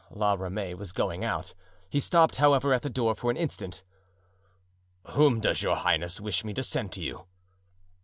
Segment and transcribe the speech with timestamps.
[0.09, 1.53] La Ramee was going out.
[1.87, 3.83] He stopped, however, at the door for an instant.
[5.11, 7.25] "Whom does your highness wish me to send to you?"